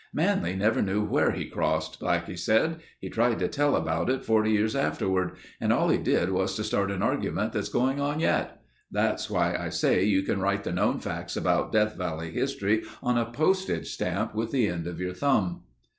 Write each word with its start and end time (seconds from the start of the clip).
"Manly 0.13 0.55
never 0.55 0.81
knew 0.81 1.05
where 1.05 1.29
he 1.29 1.45
crossed," 1.45 1.99
Blackie 1.99 2.35
said. 2.39 2.79
"He 2.99 3.07
tried 3.07 3.37
to 3.37 3.47
tell 3.47 3.75
about 3.75 4.09
it 4.09 4.25
40 4.25 4.49
years 4.49 4.75
afterward 4.75 5.33
and 5.59 5.71
all 5.71 5.89
he 5.89 5.99
did 5.99 6.31
was 6.31 6.55
to 6.55 6.63
start 6.63 6.89
an 6.89 7.03
argument 7.03 7.53
that's 7.53 7.69
going 7.69 7.99
on 8.01 8.19
yet. 8.19 8.63
That's 8.89 9.29
why 9.29 9.55
I 9.55 9.69
say 9.69 10.03
you 10.03 10.23
can 10.23 10.39
write 10.41 10.63
the 10.63 10.71
known 10.71 10.99
facts 10.99 11.37
about 11.37 11.71
Death 11.71 11.95
Valley 11.97 12.31
history 12.31 12.81
on 13.03 13.15
a 13.15 13.31
postage 13.31 13.89
stamp 13.89 14.33
with 14.33 14.49
the 14.49 14.65
end 14.67 14.87
of 14.87 14.99
your 14.99 15.13
thumb." 15.13 15.65